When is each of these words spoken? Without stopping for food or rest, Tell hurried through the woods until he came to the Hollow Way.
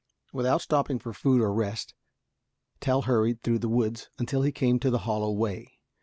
Without 0.33 0.63
stopping 0.63 0.97
for 0.97 1.13
food 1.13 1.41
or 1.43 1.53
rest, 1.53 1.93
Tell 2.79 3.03
hurried 3.03 3.43
through 3.43 3.59
the 3.59 3.69
woods 3.69 4.09
until 4.17 4.41
he 4.41 4.51
came 4.51 4.79
to 4.79 4.89
the 4.89 4.97
Hollow 5.05 5.31
Way. 5.31 5.77